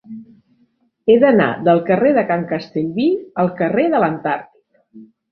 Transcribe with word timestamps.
He 1.11 1.17
d'anar 1.23 1.49
del 1.67 1.81
carrer 1.89 2.13
de 2.15 2.23
Can 2.31 2.45
Castellví 2.51 3.05
al 3.43 3.51
carrer 3.59 3.85
de 3.97 4.01
l'Antàrtic. 4.05 4.81